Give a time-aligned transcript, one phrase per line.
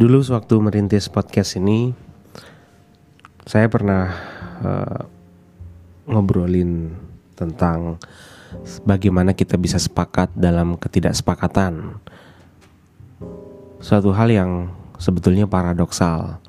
[0.00, 1.92] Dulu sewaktu merintis podcast ini,
[3.44, 4.08] saya pernah
[4.64, 5.04] uh,
[6.08, 6.96] ngobrolin
[7.36, 8.00] tentang
[8.88, 12.00] bagaimana kita bisa sepakat dalam ketidaksepakatan.
[13.84, 16.40] Suatu hal yang sebetulnya paradoksal.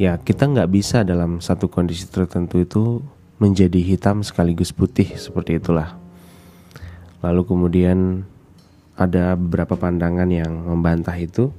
[0.00, 3.04] Ya, kita nggak bisa dalam satu kondisi tertentu itu
[3.36, 5.92] menjadi hitam sekaligus putih seperti itulah.
[7.20, 8.24] Lalu kemudian
[8.96, 11.52] ada beberapa pandangan yang membantah itu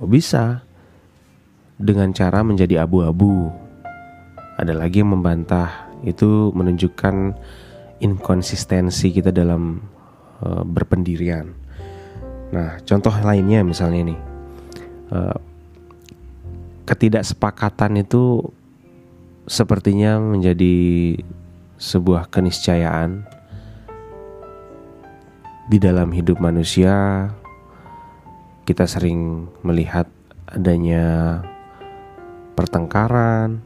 [0.00, 0.64] Oh bisa
[1.76, 3.52] dengan cara menjadi abu-abu.
[4.56, 7.36] Ada lagi yang membantah itu menunjukkan
[8.00, 9.84] inkonsistensi kita dalam
[10.40, 11.52] uh, berpendirian.
[12.50, 14.16] Nah, contoh lainnya misalnya ini
[15.12, 15.36] uh,
[16.88, 18.40] ketidaksepakatan itu
[19.44, 21.16] sepertinya menjadi
[21.76, 23.24] sebuah keniscayaan
[25.70, 27.28] di dalam hidup manusia
[28.70, 30.06] kita sering melihat
[30.46, 31.42] adanya
[32.54, 33.58] pertengkaran,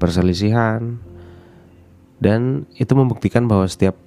[0.00, 0.96] perselisihan,
[2.24, 4.00] dan itu membuktikan bahwa setiap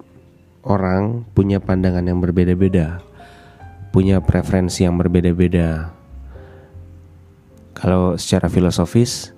[0.65, 3.05] orang punya pandangan yang berbeda-beda,
[3.93, 5.93] punya preferensi yang berbeda-beda.
[7.77, 9.37] Kalau secara filosofis,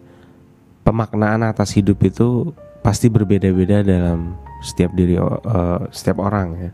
[0.87, 6.71] pemaknaan atas hidup itu pasti berbeda-beda dalam setiap diri uh, setiap orang ya.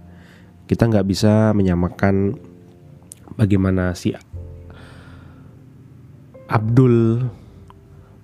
[0.69, 2.37] Kita nggak bisa menyamakan
[3.41, 4.13] bagaimana si
[6.45, 7.25] Abdul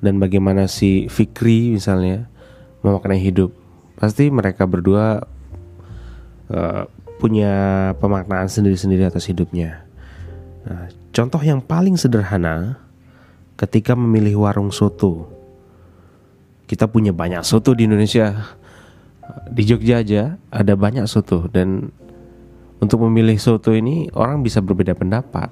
[0.05, 2.29] dan bagaimana si Fikri misalnya
[2.85, 3.49] memaknai hidup
[3.97, 5.25] pasti mereka berdua
[6.53, 6.83] uh,
[7.17, 7.53] punya
[7.97, 9.81] pemaknaan sendiri-sendiri atas hidupnya.
[10.69, 12.77] Nah, contoh yang paling sederhana
[13.57, 15.33] ketika memilih warung soto.
[16.69, 18.53] Kita punya banyak soto di Indonesia.
[19.49, 21.89] Di Jogja aja ada banyak soto dan
[22.77, 25.49] untuk memilih soto ini orang bisa berbeda pendapat.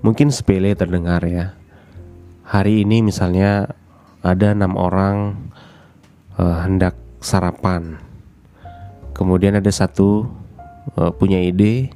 [0.00, 1.58] Mungkin sepele terdengar ya.
[2.48, 3.68] Hari ini misalnya
[4.24, 5.36] ada enam orang
[6.40, 8.00] uh, hendak sarapan.
[9.12, 10.30] Kemudian ada satu
[10.96, 11.92] uh, punya ide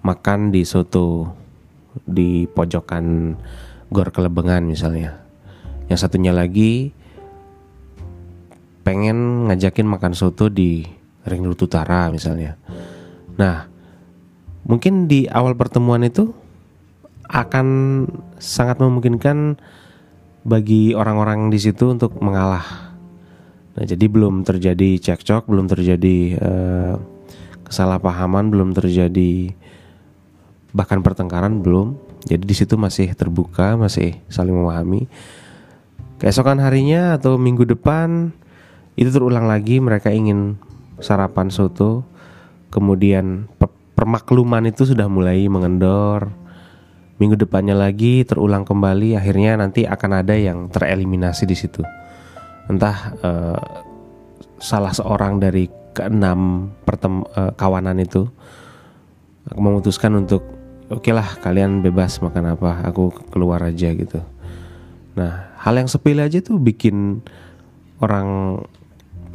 [0.00, 1.36] makan di soto
[2.08, 3.36] di pojokan
[3.92, 5.20] Gor Kelebengan misalnya.
[5.86, 6.94] Yang satunya lagi
[8.82, 10.99] pengen ngajakin makan soto di
[11.30, 12.58] Ring Road Utara misalnya.
[13.38, 13.70] Nah,
[14.66, 16.34] mungkin di awal pertemuan itu
[17.30, 17.66] akan
[18.42, 19.54] sangat memungkinkan
[20.42, 22.90] bagi orang-orang di situ untuk mengalah.
[23.78, 26.94] Nah, jadi belum terjadi cekcok, belum terjadi uh,
[27.62, 29.54] kesalahpahaman, belum terjadi
[30.74, 31.94] bahkan pertengkaran belum.
[32.26, 35.08] Jadi di situ masih terbuka, masih saling memahami.
[36.20, 38.28] Keesokan harinya atau minggu depan
[38.92, 40.60] itu terulang lagi mereka ingin
[41.00, 42.06] sarapan soto,
[42.72, 43.48] kemudian
[43.98, 46.32] permakluman itu sudah mulai mengendor.
[47.20, 51.84] Minggu depannya lagi terulang kembali, akhirnya nanti akan ada yang tereliminasi di situ.
[52.64, 53.60] Entah uh,
[54.56, 58.24] salah seorang dari keenam pertem uh, kawanan itu
[59.52, 60.46] memutuskan untuk
[60.88, 64.24] oke okay lah kalian bebas makan apa, aku keluar aja gitu.
[65.12, 67.20] Nah, hal yang sepele aja tuh bikin
[68.00, 68.60] orang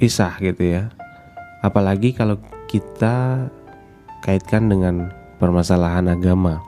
[0.02, 0.90] pisah gitu ya.
[1.66, 2.38] Apalagi kalau
[2.70, 3.50] kita
[4.22, 5.10] kaitkan dengan
[5.42, 6.62] permasalahan agama.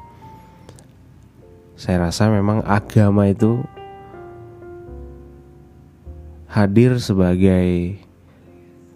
[1.78, 3.62] Saya rasa memang agama itu
[6.50, 8.02] hadir sebagai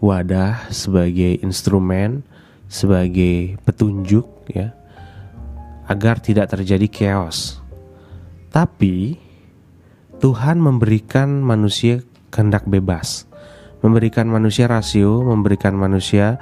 [0.01, 2.25] wadah, sebagai instrumen,
[2.65, 4.73] sebagai petunjuk ya
[5.85, 7.61] agar tidak terjadi chaos.
[8.49, 9.21] Tapi
[10.17, 12.01] Tuhan memberikan manusia
[12.33, 13.29] kehendak bebas
[13.81, 16.37] memberikan manusia rasio, memberikan manusia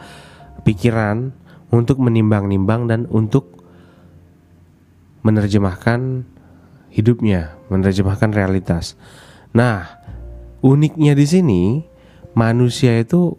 [0.64, 1.32] pikiran
[1.72, 3.60] untuk menimbang-nimbang dan untuk
[5.24, 6.24] menerjemahkan
[6.92, 9.00] hidupnya, menerjemahkan realitas.
[9.56, 9.88] Nah,
[10.60, 11.62] uniknya di sini
[12.36, 13.36] manusia itu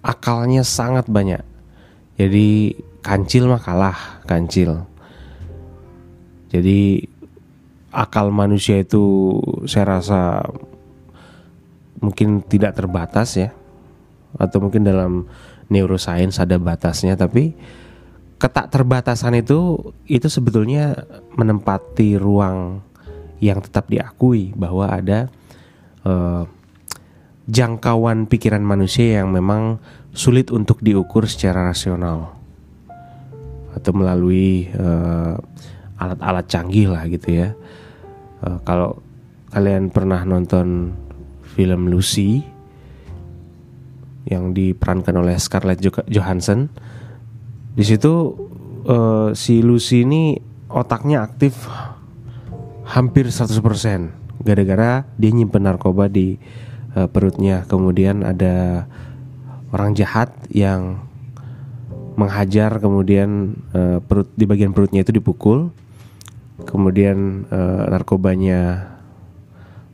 [0.00, 1.42] akalnya sangat banyak.
[2.20, 4.84] Jadi kancil mah kalah, kancil.
[6.50, 7.06] Jadi
[7.90, 10.42] akal manusia itu saya rasa
[12.00, 13.52] mungkin tidak terbatas ya
[14.36, 15.28] atau mungkin dalam
[15.68, 17.54] neuroscience ada batasnya tapi
[18.40, 20.96] ketak terbatasan itu itu sebetulnya
[21.36, 22.80] menempati ruang
[23.40, 25.28] yang tetap diakui bahwa ada
[26.04, 26.48] uh,
[27.50, 29.82] jangkauan pikiran manusia yang memang
[30.14, 32.34] sulit untuk diukur secara rasional
[33.70, 35.34] atau melalui eh,
[36.00, 37.48] alat-alat canggih lah gitu ya.
[38.40, 38.96] Uh, kalau
[39.52, 40.96] kalian pernah nonton
[41.56, 42.42] film Lucy
[44.28, 46.70] yang diperankan oleh Scarlett Johansson.
[47.74, 48.36] Di situ
[48.86, 50.38] uh, si Lucy ini
[50.70, 51.66] otaknya aktif
[52.86, 56.38] hampir 100% gara-gara dia nyimpen narkoba di
[56.94, 57.66] uh, perutnya.
[57.66, 58.86] Kemudian ada
[59.70, 61.10] orang jahat yang
[62.18, 65.72] menghajar kemudian uh, perut di bagian perutnya itu dipukul.
[66.60, 68.92] Kemudian uh, narkobanya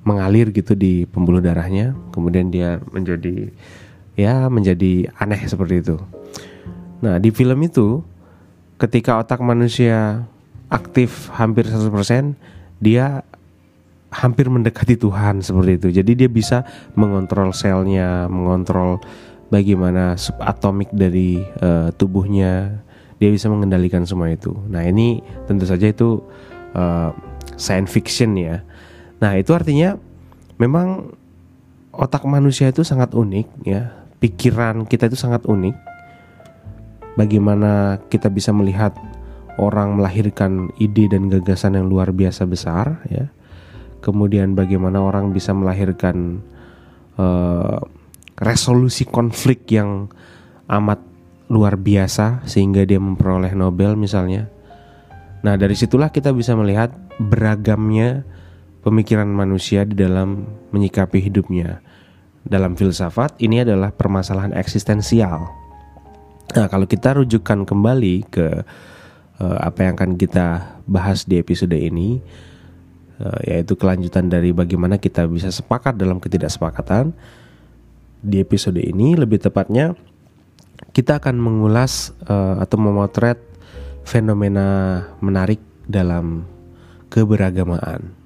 [0.07, 1.93] mengalir gitu di pembuluh darahnya.
[2.15, 3.51] Kemudian dia menjadi
[4.17, 5.97] ya menjadi aneh seperti itu.
[7.05, 8.01] Nah, di film itu
[8.81, 10.25] ketika otak manusia
[10.73, 12.39] aktif hampir 100%,
[12.81, 13.21] dia
[14.11, 15.89] hampir mendekati Tuhan seperti itu.
[16.01, 16.65] Jadi dia bisa
[16.97, 19.03] mengontrol selnya, mengontrol
[19.53, 22.83] bagaimana subatomik dari uh, tubuhnya.
[23.17, 24.53] Dia bisa mengendalikan semua itu.
[24.69, 26.21] Nah, ini tentu saja itu
[26.77, 27.13] uh,
[27.57, 28.61] science fiction ya.
[29.23, 29.97] Nah, itu artinya
[30.61, 31.13] memang
[31.93, 35.77] otak manusia itu sangat unik ya pikiran kita itu sangat unik.
[37.17, 38.93] Bagaimana kita bisa melihat
[39.57, 43.33] orang melahirkan ide dan gagasan yang luar biasa besar, ya.
[44.05, 46.45] Kemudian bagaimana orang bisa melahirkan
[47.17, 47.81] uh,
[48.37, 50.13] resolusi konflik yang
[50.69, 51.01] amat
[51.49, 54.53] luar biasa sehingga dia memperoleh Nobel misalnya.
[55.41, 58.29] Nah dari situlah kita bisa melihat beragamnya
[58.87, 61.83] pemikiran manusia di dalam menyikapi hidupnya
[62.47, 65.51] dalam filsafat ini adalah permasalahan eksistensial.
[66.55, 68.63] Nah, kalau kita rujukan kembali ke
[69.43, 72.23] uh, apa yang akan kita bahas di episode ini,
[73.19, 77.11] uh, yaitu kelanjutan dari bagaimana kita bisa sepakat dalam ketidaksepakatan.
[78.23, 79.99] Di episode ini, lebih tepatnya,
[80.95, 83.43] kita akan mengulas uh, atau memotret
[84.07, 85.59] fenomena menarik
[85.91, 86.47] dalam
[87.11, 88.26] keberagamaan.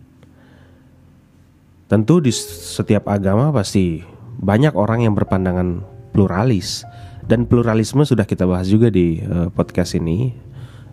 [1.91, 3.99] Tentu di setiap agama pasti
[4.39, 5.83] banyak orang yang berpandangan
[6.15, 6.87] pluralis
[7.27, 10.31] dan pluralisme sudah kita bahas juga di uh, podcast ini.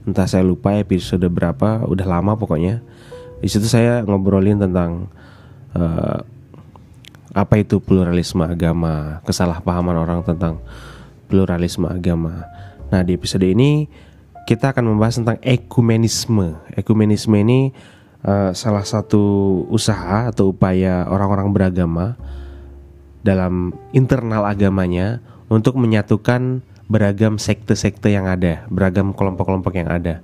[0.10, 2.82] Entah saya lupa episode berapa, udah lama pokoknya.
[3.38, 5.14] Di situ saya ngobrolin tentang
[5.78, 6.26] uh,
[7.38, 10.58] apa itu pluralisme agama, kesalahpahaman orang tentang
[11.30, 12.50] pluralisme agama.
[12.90, 13.86] Nah, di episode ini
[14.50, 16.58] kita akan membahas tentang ekumenisme.
[16.74, 17.70] Ekumenisme ini
[18.24, 22.16] uh, salah satu usaha atau upaya orang-orang beragama
[23.22, 25.20] dalam internal agamanya
[25.52, 30.24] untuk menyatukan beragam sekte-sekte yang ada, beragam kelompok-kelompok yang ada,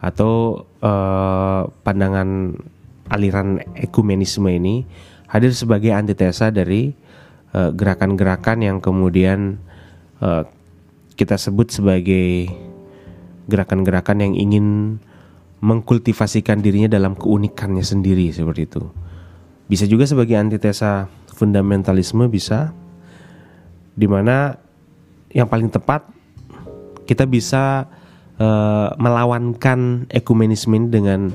[0.00, 2.56] atau uh, pandangan
[3.12, 4.88] aliran ekumenisme ini
[5.26, 6.94] hadir sebagai antitesa dari
[7.50, 9.58] eh, gerakan-gerakan uh, yang kemudian
[10.22, 10.46] uh,
[11.18, 12.50] kita sebut sebagai
[13.50, 14.66] gerakan-gerakan yang ingin
[15.60, 18.82] mengkultivasikan dirinya dalam keunikannya sendiri seperti itu.
[19.68, 22.72] Bisa juga sebagai antitesa fundamentalisme bisa
[23.94, 24.56] di mana
[25.30, 26.08] yang paling tepat
[27.04, 27.86] kita bisa
[28.40, 31.30] uh, melawankan ekumenisme dengan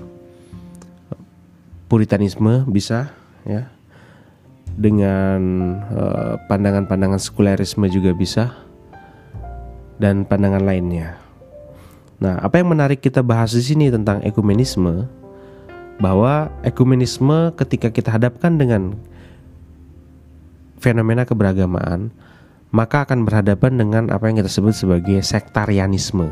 [1.85, 3.13] puritanisme bisa
[3.45, 3.69] ya
[4.75, 5.39] dengan
[5.87, 8.51] eh, pandangan-pandangan uh, sekulerisme juga bisa
[9.95, 11.24] dan pandangan lainnya.
[12.19, 15.07] Nah, apa yang menarik kita bahas di sini tentang ekumenisme
[15.99, 18.95] bahwa ekumenisme ketika kita hadapkan dengan
[20.79, 22.11] fenomena keberagamaan,
[22.71, 26.31] maka akan berhadapan dengan apa yang kita sebut sebagai sektarianisme.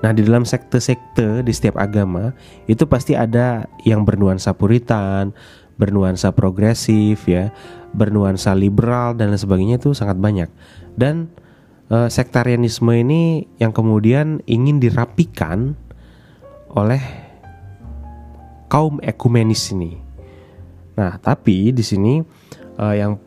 [0.00, 2.32] Nah, di dalam sekte-sekte di setiap agama
[2.64, 5.36] itu pasti ada yang bernuansa puritan,
[5.76, 7.52] bernuansa progresif ya,
[7.92, 10.48] bernuansa liberal dan lain sebagainya itu sangat banyak.
[10.96, 11.28] Dan
[11.90, 15.74] uh, sektarianisme ini yang kemudian ingin dirapikan
[16.70, 17.02] oleh
[18.70, 19.98] kaum ekumenis ini.
[20.94, 22.22] Nah, tapi di sini
[22.78, 23.18] uh, yang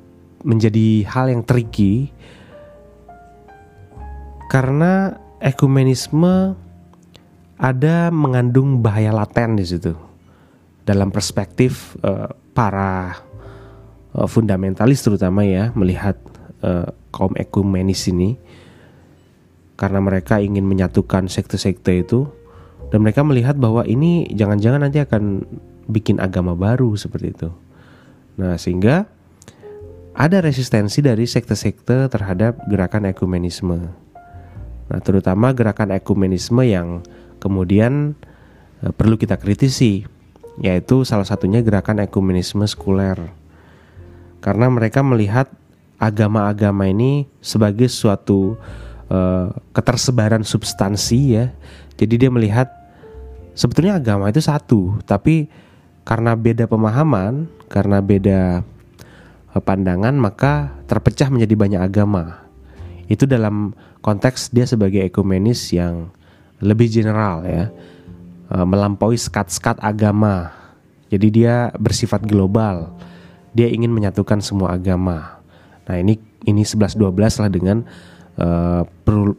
[0.43, 2.11] menjadi hal yang tricky
[4.51, 6.55] karena ekumenisme
[7.59, 9.95] ada mengandung bahaya laten di situ
[10.83, 13.23] dalam perspektif uh, para
[14.13, 16.19] uh, fundamentalis terutama ya melihat
[16.63, 18.39] uh, kaum ekumenis ini
[19.75, 22.25] karena mereka ingin menyatukan sekte-sekte itu
[22.89, 25.43] dan mereka melihat bahwa ini jangan-jangan nanti akan
[25.89, 27.49] bikin agama baru seperti itu.
[28.39, 29.05] Nah, sehingga
[30.13, 33.79] ada resistensi dari sekte-sekte terhadap gerakan ekumenisme.
[34.93, 37.01] Nah, terutama gerakan ekumenisme yang
[37.41, 38.13] kemudian
[38.85, 40.05] e, perlu kita kritisi,
[40.61, 43.17] yaitu salah satunya gerakan ekumenisme sekuler.
[44.37, 45.49] Karena mereka melihat
[46.03, 48.59] agama-agama ini sebagai suatu
[49.07, 51.45] uh, ketersebaran substansi ya.
[51.95, 52.67] Jadi dia melihat
[53.55, 55.47] sebetulnya agama itu satu, tapi
[56.03, 58.41] karena beda pemahaman, karena beda
[59.55, 62.43] eh, pandangan maka terpecah menjadi banyak agama.
[63.07, 63.71] Itu dalam
[64.03, 66.11] konteks dia sebagai ekumenis yang
[66.59, 67.71] lebih general ya.
[68.51, 70.51] Eh, melampaui skat-skat agama.
[71.07, 72.89] Jadi dia bersifat global.
[73.53, 75.42] Dia ingin menyatukan semua agama.
[75.89, 77.77] Nah, ini ini 11 12 lah dengan
[78.39, 78.83] uh,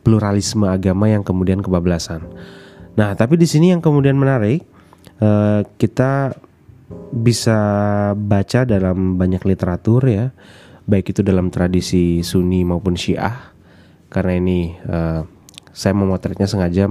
[0.04, 2.24] pluralisme agama yang kemudian kebablasan.
[2.94, 4.62] Nah, tapi di sini yang kemudian menarik
[5.18, 6.36] uh, kita
[7.10, 7.58] bisa
[8.14, 10.30] baca dalam banyak literatur ya,
[10.86, 13.52] baik itu dalam tradisi Sunni maupun Syiah.
[14.12, 15.26] Karena ini uh,
[15.74, 16.86] saya memotretnya sengaja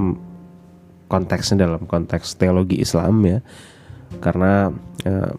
[1.07, 3.39] konteksnya dalam konteks teologi Islam ya
[4.17, 4.73] karena
[5.05, 5.33] uh,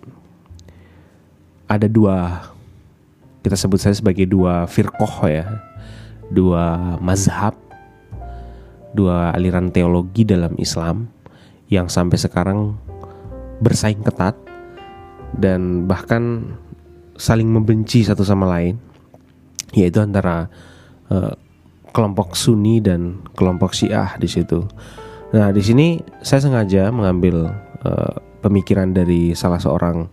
[1.67, 2.47] ada dua
[3.45, 5.61] kita sebut saya sebagai dua firqoh ya
[6.33, 7.53] dua mazhab
[8.97, 11.13] dua aliran teologi dalam Islam
[11.69, 12.73] yang sampai sekarang
[13.61, 14.33] bersaing ketat
[15.37, 16.57] dan bahkan
[17.21, 18.81] saling membenci satu sama lain
[19.75, 20.49] yaitu antara
[21.11, 21.35] uh,
[21.95, 24.67] kelompok Sunni dan kelompok Syiah di situ.
[25.35, 27.51] Nah, di sini saya sengaja mengambil
[27.87, 30.07] uh, pemikiran dari salah seorang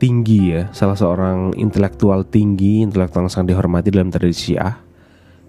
[0.00, 4.80] petinggi ya, salah seorang intelektual tinggi, intelektual yang sangat dihormati dalam tradisi Syiah,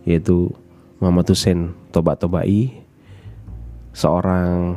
[0.04, 0.52] yaitu
[1.00, 2.68] Muhammad Hussein Toba Tobai,
[3.96, 4.76] seorang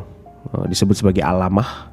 [0.55, 1.91] uh, disebut sebagai alamah,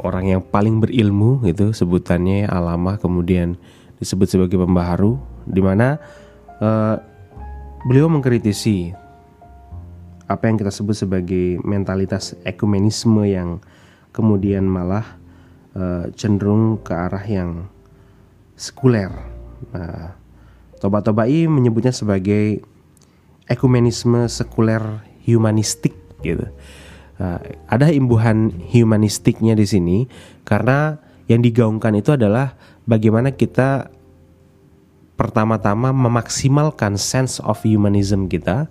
[0.00, 3.60] orang yang paling berilmu gitu, sebutannya alamah, kemudian
[4.00, 6.00] disebut sebagai pembaharu, di mana
[6.64, 6.96] uh,
[7.84, 8.96] beliau mengkritisi
[10.32, 13.60] apa yang kita sebut sebagai mentalitas ekumenisme yang
[14.16, 15.20] kemudian malah
[15.74, 17.68] uh, cenderung ke arah yang
[18.54, 19.10] sekuler.
[19.74, 20.14] Nah,
[20.78, 22.62] Toba Tobai menyebutnya sebagai
[23.50, 26.48] ekumenisme sekuler humanistik gitu.
[27.14, 27.38] Uh,
[27.70, 29.98] ada imbuhan humanistiknya di sini
[30.42, 30.98] karena
[31.30, 33.88] yang digaungkan itu adalah bagaimana kita
[35.14, 38.66] pertama-tama memaksimalkan sense of humanism kita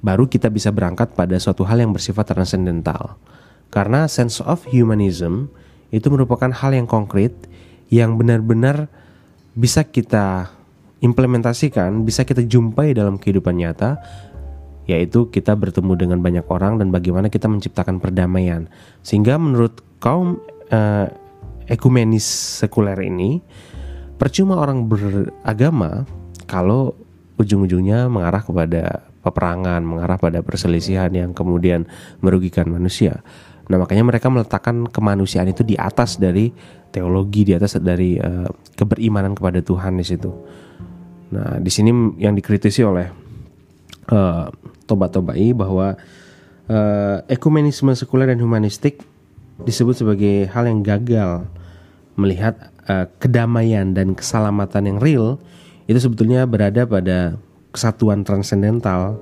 [0.00, 3.16] baru kita bisa berangkat pada suatu hal yang bersifat transcendental.
[3.74, 5.50] Karena sense of humanism
[5.90, 7.34] itu merupakan hal yang konkret
[7.90, 8.86] yang benar-benar
[9.58, 10.54] bisa kita
[11.02, 13.98] implementasikan, bisa kita jumpai dalam kehidupan nyata,
[14.86, 18.70] yaitu kita bertemu dengan banyak orang dan bagaimana kita menciptakan perdamaian.
[19.02, 20.38] Sehingga menurut kaum
[20.70, 21.06] uh,
[21.66, 22.24] ekumenis
[22.62, 23.42] sekuler ini,
[24.16, 26.06] percuma orang beragama
[26.46, 26.94] kalau
[27.42, 31.88] ujung-ujungnya mengarah kepada peperangan, mengarah pada perselisihan yang kemudian
[32.20, 33.24] merugikan manusia.
[33.64, 36.52] Nah, makanya mereka meletakkan kemanusiaan itu di atas dari
[36.92, 40.30] teologi, di atas dari uh, keberimanan kepada Tuhan di situ.
[41.32, 41.90] Nah, di sini
[42.20, 43.08] yang dikritisi oleh
[44.12, 44.46] uh,
[44.84, 45.96] Tobat-Tobai bahwa
[46.68, 49.00] uh, ekumenisme sekuler dan humanistik
[49.64, 51.48] disebut sebagai hal yang gagal
[52.20, 55.40] melihat uh, kedamaian dan keselamatan yang real
[55.88, 57.36] itu sebetulnya berada pada
[57.74, 59.18] kesatuan transendental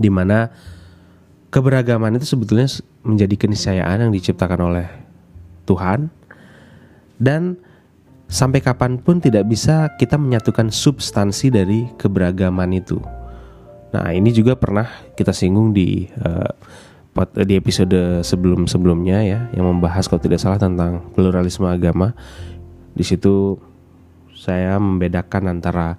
[0.00, 0.48] di mana
[1.50, 2.70] keberagaman itu sebetulnya
[3.02, 4.86] menjadi keniscayaan yang diciptakan oleh
[5.66, 6.10] Tuhan
[7.18, 7.58] dan
[8.30, 13.02] sampai kapan pun tidak bisa kita menyatukan substansi dari keberagaman itu.
[13.90, 14.86] Nah ini juga pernah
[15.18, 16.54] kita singgung di uh,
[17.42, 22.14] di episode sebelum-sebelumnya ya yang membahas kalau tidak salah tentang pluralisme agama.
[22.94, 23.58] Di situ
[24.38, 25.98] saya membedakan antara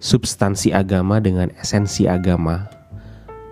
[0.00, 2.75] substansi agama dengan esensi agama.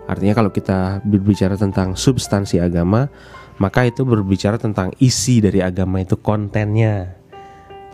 [0.05, 3.09] Artinya kalau kita berbicara tentang substansi agama,
[3.57, 7.17] maka itu berbicara tentang isi dari agama itu kontennya.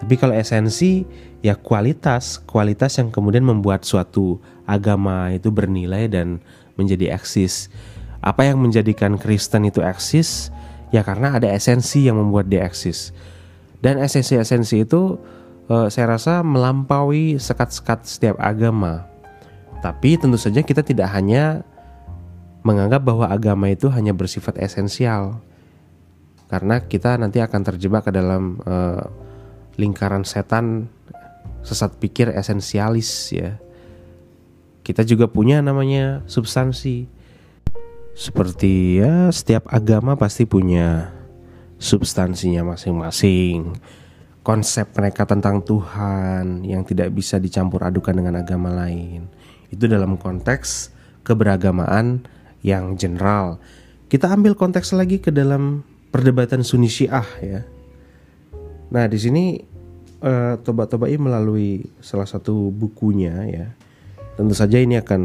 [0.01, 1.05] Tapi kalau esensi
[1.45, 6.41] ya kualitas, kualitas yang kemudian membuat suatu agama itu bernilai dan
[6.75, 7.69] menjadi eksis.
[8.21, 10.49] Apa yang menjadikan Kristen itu eksis?
[10.89, 13.13] Ya karena ada esensi yang membuat dia eksis.
[13.81, 15.17] Dan esensi-esensi itu
[15.69, 19.09] uh, saya rasa melampaui sekat-sekat setiap agama.
[19.81, 21.65] Tapi tentu saja kita tidak hanya
[22.61, 25.41] menganggap bahwa agama itu hanya bersifat esensial.
[26.51, 29.07] Karena kita nanti akan terjebak ke dalam uh,
[29.79, 30.91] lingkaran setan
[31.63, 33.55] sesat pikir esensialis ya.
[34.81, 37.07] Kita juga punya namanya substansi.
[38.11, 41.15] Seperti ya setiap agama pasti punya
[41.79, 43.79] substansinya masing-masing
[44.41, 49.29] konsep mereka tentang Tuhan yang tidak bisa dicampur adukan dengan agama lain.
[49.69, 50.91] Itu dalam konteks
[51.21, 52.25] keberagamaan
[52.61, 53.61] yang general.
[54.11, 57.61] Kita ambil konteks lagi ke dalam perdebatan Sunni Syiah ya.
[58.91, 59.55] Nah, di sini
[60.19, 63.67] uh, Toba Tobai melalui salah satu bukunya ya.
[64.35, 65.21] Tentu saja ini akan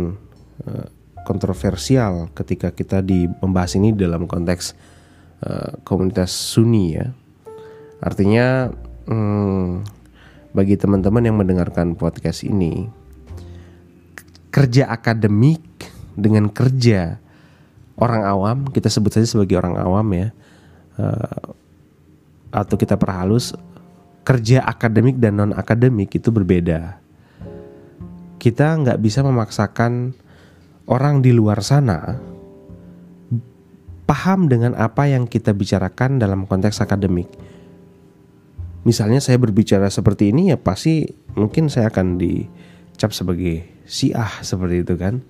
[0.66, 0.86] uh,
[1.26, 4.78] kontroversial ketika kita di membahas ini dalam konteks
[5.42, 7.10] uh, komunitas Sunni ya.
[7.98, 8.70] Artinya
[9.10, 9.82] hmm,
[10.54, 12.86] bagi teman-teman yang mendengarkan podcast ini,
[14.54, 15.60] kerja akademik
[16.14, 17.18] dengan kerja
[17.96, 20.28] orang awam, kita sebut saja sebagai orang awam ya,
[21.00, 21.52] uh,
[22.52, 23.56] atau kita perhalus
[24.26, 26.98] kerja akademik dan non akademik itu berbeda.
[28.36, 30.12] Kita nggak bisa memaksakan
[30.86, 32.18] orang di luar sana
[34.06, 37.26] paham dengan apa yang kita bicarakan dalam konteks akademik.
[38.86, 44.94] Misalnya saya berbicara seperti ini ya pasti mungkin saya akan dicap sebagai siah seperti itu
[44.94, 45.26] kan.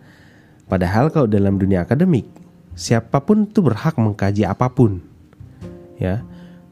[0.68, 2.28] Padahal kalau dalam dunia akademik
[2.76, 5.00] siapa pun itu berhak mengkaji apa pun.
[5.96, 6.22] Ya.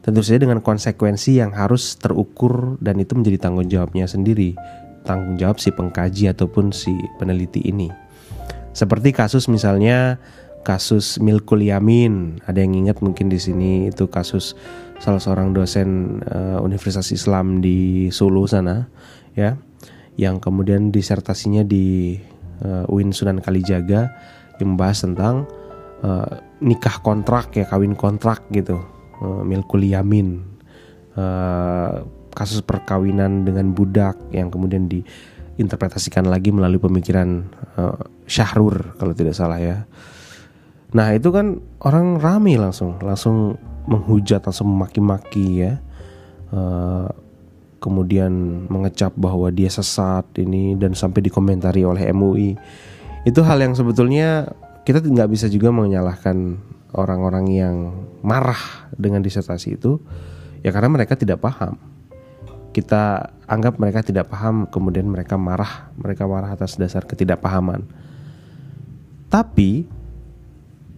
[0.05, 4.53] Tentu saja dengan konsekuensi yang harus terukur dan itu menjadi tanggung jawabnya sendiri,
[5.01, 7.89] tanggung jawab si pengkaji ataupun si peneliti ini.
[8.69, 10.21] Seperti kasus misalnya
[10.61, 14.53] kasus Milkul Yamin, ada yang ingat mungkin di sini itu kasus
[15.01, 18.85] salah seorang dosen uh, Universitas Islam di Solo sana,
[19.33, 19.57] ya,
[20.21, 22.17] yang kemudian disertasinya di
[22.61, 24.13] uh, UIN Sunan Kalijaga
[24.61, 25.49] yang membahas tentang
[26.05, 26.29] uh,
[26.61, 28.77] nikah kontrak ya, kawin kontrak gitu
[29.25, 30.45] uh, milkul yamin
[31.17, 37.47] uh, kasus perkawinan dengan budak yang kemudian diinterpretasikan lagi melalui pemikiran
[37.79, 37.97] uh,
[38.29, 39.87] Syahrur kalau tidak salah ya.
[40.91, 43.55] Nah itu kan orang rame langsung langsung
[43.87, 45.79] menghujat langsung memaki-maki ya.
[46.51, 47.09] Uh,
[47.79, 52.57] kemudian mengecap bahwa dia sesat ini dan sampai dikomentari oleh MUI
[53.29, 54.49] itu hal yang sebetulnya
[54.85, 56.61] kita nggak bisa juga menyalahkan
[56.93, 57.75] orang-orang yang
[58.21, 59.97] marah dengan disertasi itu
[60.61, 61.75] ya karena mereka tidak paham.
[62.69, 67.87] Kita anggap mereka tidak paham, kemudian mereka marah, mereka marah atas dasar ketidakpahaman.
[69.31, 69.87] Tapi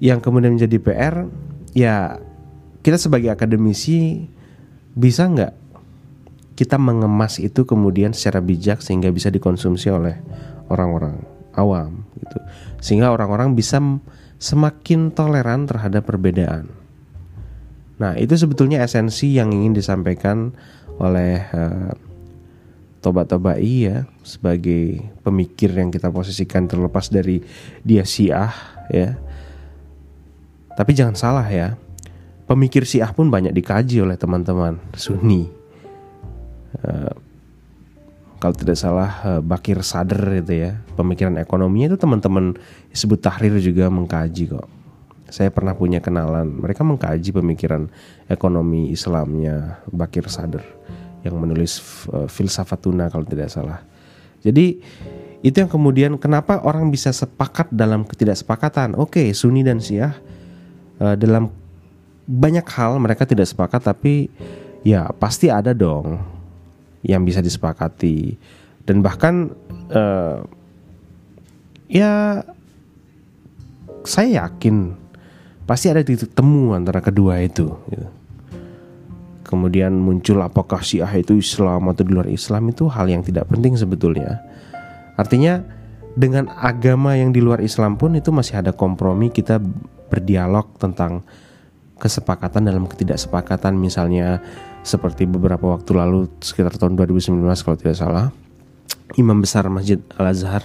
[0.01, 1.15] yang kemudian menjadi PR
[1.77, 2.17] ya
[2.81, 4.25] kita sebagai akademisi
[4.97, 5.53] bisa nggak
[6.57, 10.17] kita mengemas itu kemudian secara bijak sehingga bisa dikonsumsi oleh
[10.73, 12.37] orang-orang awam gitu
[12.79, 13.81] sehingga orang-orang bisa
[14.37, 16.69] semakin toleran terhadap perbedaan.
[17.97, 20.53] Nah, itu sebetulnya esensi yang ingin disampaikan
[21.01, 21.89] oleh uh,
[23.01, 27.41] Toba Tobai ya sebagai pemikir yang kita posisikan terlepas dari
[27.81, 28.53] dia Syiah
[28.93, 29.17] ya.
[30.77, 31.73] Tapi jangan salah ya.
[32.45, 35.49] Pemikir Syiah pun banyak dikaji oleh teman-teman Sunni.
[36.85, 37.09] Uh,
[38.37, 42.53] kalau tidak salah uh, Bakir Sadr itu ya pemikiran ekonominya itu teman-teman
[42.93, 44.67] disebut Tahrir juga mengkaji kok.
[45.27, 47.91] Saya pernah punya kenalan mereka mengkaji pemikiran
[48.31, 50.63] ekonomi Islamnya Bakir Sadr
[51.25, 51.81] yang menulis
[52.13, 53.81] uh, filsafatuna kalau tidak salah.
[54.45, 54.79] Jadi
[55.41, 58.93] itu yang kemudian kenapa orang bisa sepakat dalam ketidaksepakatan?
[58.95, 60.13] Oke okay, Sunni dan Syiah
[61.01, 61.49] uh, dalam
[62.27, 64.29] banyak hal mereka tidak sepakat tapi
[64.83, 66.36] ya pasti ada dong
[67.07, 68.35] yang bisa disepakati.
[68.83, 69.55] Dan bahkan
[69.95, 70.43] uh,
[71.87, 72.43] ya
[74.03, 74.95] saya yakin
[75.67, 78.07] pasti ada titik temu antara kedua itu gitu.
[79.43, 83.75] kemudian muncul apakah Syiah itu Islam atau di luar Islam itu hal yang tidak penting
[83.79, 84.43] sebetulnya.
[85.15, 85.63] Artinya
[86.15, 89.59] dengan agama yang di luar Islam pun itu masih ada kompromi kita
[90.11, 91.23] berdialog tentang
[91.95, 93.75] kesepakatan dalam ketidaksepakatan.
[93.75, 94.43] Misalnya
[94.87, 98.31] seperti beberapa waktu lalu sekitar tahun 2019 kalau tidak salah
[99.19, 100.63] Imam besar Masjid Al Azhar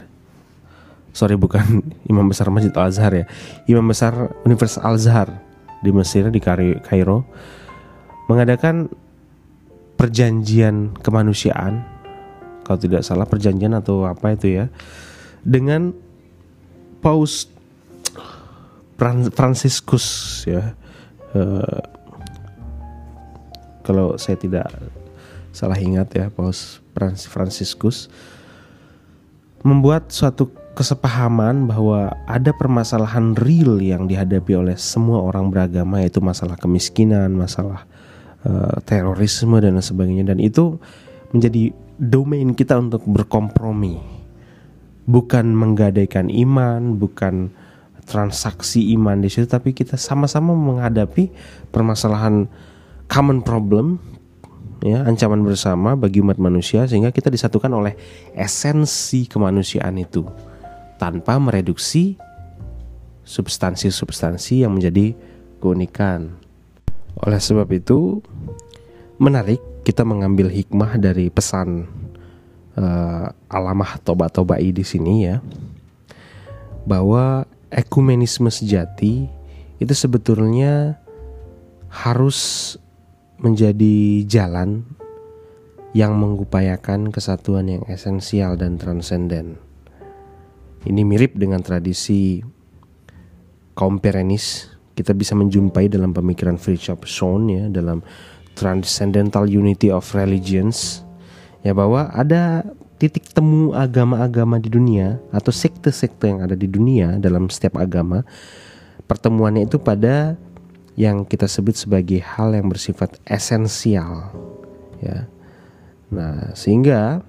[1.11, 3.27] sorry bukan Imam besar Masjid Al Azhar ya.
[3.67, 5.29] Imam besar Universitas Al Azhar
[5.83, 7.27] di Mesir di Kairo
[8.31, 8.87] mengadakan
[9.99, 11.83] perjanjian kemanusiaan
[12.63, 14.65] kalau tidak salah perjanjian atau apa itu ya
[15.43, 15.91] dengan
[17.03, 17.51] Paus
[19.35, 20.07] Franciscus
[20.47, 20.79] ya.
[21.35, 22.02] Uh,
[23.85, 24.66] kalau saya tidak
[25.53, 26.81] salah ingat ya Paus
[27.29, 28.09] Franciscus
[29.62, 36.57] membuat suatu kesepahaman bahwa ada permasalahan real yang dihadapi oleh semua orang beragama yaitu masalah
[36.57, 37.85] kemiskinan, masalah
[38.49, 40.81] uh, terorisme dan sebagainya dan itu
[41.37, 44.01] menjadi domain kita untuk berkompromi.
[45.03, 47.53] Bukan menggadaikan iman, bukan
[48.07, 51.31] transaksi iman di situ tapi kita sama-sama menghadapi
[51.71, 52.51] permasalahan
[53.11, 53.99] common problem
[54.83, 57.95] ya ancaman bersama bagi umat manusia sehingga kita disatukan oleh
[58.35, 60.27] esensi kemanusiaan itu
[60.99, 62.19] tanpa mereduksi
[63.23, 65.15] substansi-substansi yang menjadi
[65.62, 66.35] keunikan.
[67.23, 68.19] Oleh sebab itu
[69.23, 71.87] menarik kita mengambil hikmah dari pesan
[72.75, 75.38] uh, alamah toba tobai di sini ya
[76.83, 79.31] bahwa ekumenisme sejati
[79.79, 80.99] itu sebetulnya
[81.91, 82.75] harus
[83.42, 84.87] menjadi jalan
[85.92, 89.61] yang mengupayakan kesatuan yang esensial dan transenden.
[90.83, 92.40] Ini mirip dengan tradisi
[93.76, 98.05] kaum Perenis kita bisa menjumpai dalam pemikiran Fritjof Schoen ya dalam
[98.52, 101.00] Transcendental Unity of Religions
[101.64, 102.66] ya bahwa ada
[103.00, 108.22] titik temu agama-agama di dunia atau sekte-sekte yang ada di dunia dalam setiap agama
[109.09, 110.37] pertemuannya itu pada
[110.94, 114.28] yang kita sebut sebagai hal yang bersifat esensial
[115.00, 115.24] ya.
[116.12, 117.24] Nah sehingga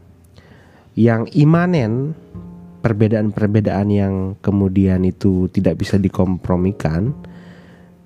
[0.94, 2.14] yang imanen
[2.84, 7.16] perbedaan-perbedaan yang kemudian itu tidak bisa dikompromikan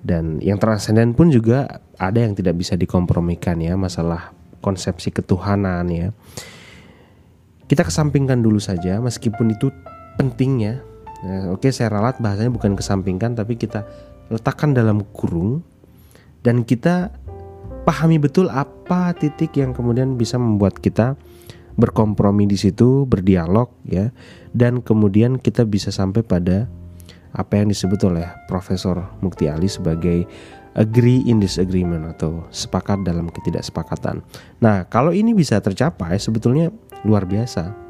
[0.06, 4.30] dan yang transenden pun juga ada yang tidak bisa dikompromikan ya masalah
[4.62, 6.08] konsepsi ketuhanan ya.
[7.68, 9.68] Kita kesampingkan dulu saja meskipun itu
[10.16, 10.74] penting ya,
[11.26, 13.84] ya oke saya ralat bahasanya bukan kesampingkan tapi kita
[14.28, 15.64] letakkan dalam kurung
[16.44, 17.12] dan kita
[17.88, 21.16] pahami betul apa titik yang kemudian bisa membuat kita
[21.78, 24.10] berkompromi di situ, berdialog ya,
[24.50, 26.66] dan kemudian kita bisa sampai pada
[27.30, 30.26] apa yang disebut oleh Profesor Mukti Ali sebagai
[30.74, 34.26] agree in disagreement atau sepakat dalam ketidaksepakatan.
[34.58, 36.74] Nah, kalau ini bisa tercapai sebetulnya
[37.06, 37.87] luar biasa.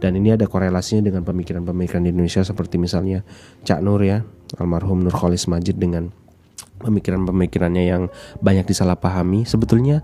[0.00, 3.20] Dan ini ada korelasinya dengan pemikiran-pemikiran di Indonesia seperti misalnya
[3.62, 4.24] Cak Nur ya,
[4.56, 6.08] almarhum Nur Kholis Majid dengan
[6.80, 8.08] pemikiran-pemikirannya yang
[8.40, 9.44] banyak disalahpahami.
[9.44, 10.00] Sebetulnya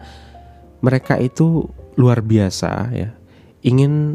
[0.85, 1.65] mereka itu
[1.97, 3.09] luar biasa ya
[3.65, 4.15] ingin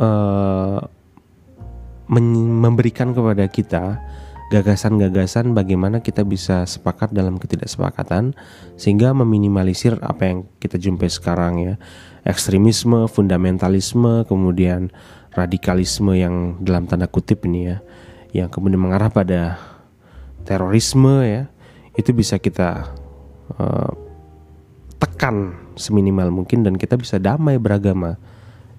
[0.00, 0.80] uh,
[2.08, 4.00] memberikan kepada kita
[4.52, 8.36] gagasan-gagasan bagaimana kita bisa sepakat dalam ketidaksepakatan
[8.76, 11.74] sehingga meminimalisir apa yang kita jumpai sekarang ya
[12.24, 14.88] ekstremisme, fundamentalisme, kemudian
[15.36, 17.78] radikalisme yang dalam tanda kutip ini ya
[18.34, 19.58] yang kemudian mengarah pada
[20.42, 21.42] terorisme ya
[21.94, 22.90] itu bisa kita
[23.58, 23.92] uh,
[24.98, 28.18] tekan seminimal mungkin dan kita bisa damai beragama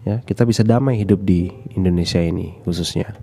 [0.03, 3.15] ya kita bisa damai hidup di Indonesia ini khususnya